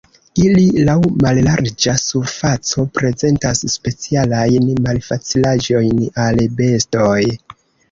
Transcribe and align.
Iri 0.43 0.63
laŭ 0.87 0.95
mallarĝa 1.23 1.93
surfaco 2.03 2.87
prezentas 3.01 3.63
specialajn 3.75 4.67
malfacilaĵojn 4.89 6.03
al 6.27 6.45
bestoj. 6.65 7.23